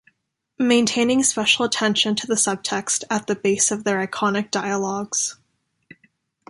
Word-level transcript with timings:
Maintaining 0.57 1.21
special 1.21 1.63
attention 1.63 2.15
to 2.15 2.25
the 2.25 2.33
subtext 2.33 3.03
at 3.11 3.27
the 3.27 3.35
base 3.35 3.69
of 3.69 3.83
their 3.83 3.99
iconic 4.07 4.49
dialogues. 4.49 5.37